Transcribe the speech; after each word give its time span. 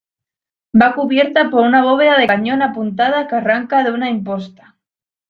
Va 0.81 0.95
cubierta 0.95 1.51
por 1.51 1.61
una 1.63 1.83
bóveda 1.83 2.17
de 2.17 2.25
cañón 2.25 2.63
apuntada 2.63 3.27
que 3.27 3.35
arranca 3.35 3.83
de 3.83 3.91
una 3.91 4.09
imposta. 4.09 4.79